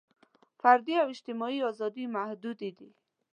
فردي 0.61 0.95
او 1.03 1.07
اجتماعي 1.13 1.59
ازادۍ 1.71 2.03
محدودې 2.15 2.69
دي. 2.77 2.89